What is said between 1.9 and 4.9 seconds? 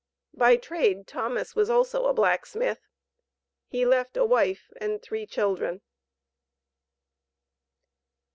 a blacksmith. He left a wife